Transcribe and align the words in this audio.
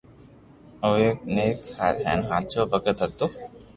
او 0.83 0.91
ايڪ 1.01 1.19
نيڪ 1.35 1.59
ھين 2.03 2.19
ھاچو 2.29 2.61
ڀگت 2.71 2.97
ھتو 3.05 3.25